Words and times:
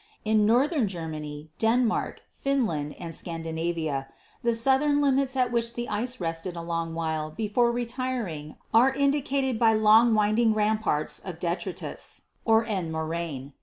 In 0.25 0.47
northern 0.47 0.87
Germany, 0.87 1.51
Denmark, 1.59 2.23
Finland 2.31 2.95
and 2.99 3.13
Scandinavia, 3.13 4.07
the 4.41 4.55
southern 4.55 4.99
limits 4.99 5.35
at 5.37 5.51
which 5.51 5.75
the 5.75 5.87
ice 5.89 6.19
rested 6.19 6.55
a 6.55 6.61
long 6.63 6.95
while 6.95 7.29
before 7.29 7.71
retiring 7.71 8.55
are 8.73 8.91
indicated 8.91 9.59
by 9.59 9.73
long 9.73 10.15
winding 10.15 10.55
ramparts 10.55 11.19
of 11.19 11.39
detritus 11.39 12.23
(Endmorane). 12.47 13.53